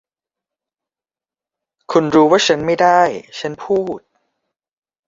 [1.91, 3.01] คุณรู้ว่าฉันไม่ได้
[3.39, 3.99] ฉันพูด